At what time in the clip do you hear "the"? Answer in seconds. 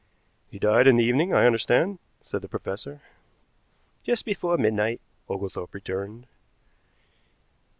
0.97-1.03, 2.41-2.47